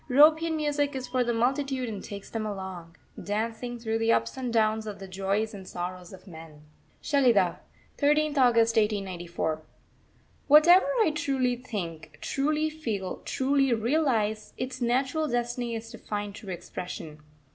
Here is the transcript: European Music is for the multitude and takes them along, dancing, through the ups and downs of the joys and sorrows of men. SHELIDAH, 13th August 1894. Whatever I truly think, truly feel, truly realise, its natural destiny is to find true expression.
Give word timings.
European 0.09 0.57
Music 0.57 0.95
is 0.95 1.07
for 1.07 1.23
the 1.23 1.31
multitude 1.31 1.87
and 1.87 2.03
takes 2.03 2.27
them 2.27 2.43
along, 2.43 2.95
dancing, 3.23 3.77
through 3.77 3.99
the 3.99 4.11
ups 4.11 4.35
and 4.35 4.51
downs 4.51 4.87
of 4.87 4.97
the 4.97 5.07
joys 5.07 5.53
and 5.53 5.67
sorrows 5.67 6.11
of 6.11 6.25
men. 6.25 6.61
SHELIDAH, 7.03 7.59
13th 7.99 8.35
August 8.39 8.75
1894. 8.77 9.61
Whatever 10.47 10.87
I 11.03 11.11
truly 11.11 11.55
think, 11.55 12.17
truly 12.19 12.67
feel, 12.71 13.17
truly 13.25 13.71
realise, 13.75 14.53
its 14.57 14.81
natural 14.81 15.27
destiny 15.27 15.75
is 15.75 15.91
to 15.91 15.99
find 15.99 16.33
true 16.33 16.51
expression. 16.51 17.19